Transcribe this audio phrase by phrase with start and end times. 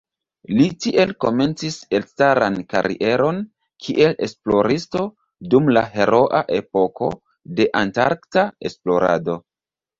[0.59, 3.43] Li tiel komencis elstaran karieron
[3.89, 5.05] kiel esploristo
[5.53, 7.13] dum la heroa epoko
[7.63, 9.41] de antarkta esplorado.